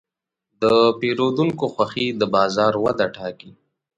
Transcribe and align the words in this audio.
د 0.61 0.63
پیرودونکو 0.99 1.65
خوښي 1.73 2.07
د 2.19 2.21
بازار 2.35 2.73
وده 2.85 3.05
ټاکي. 3.15 3.51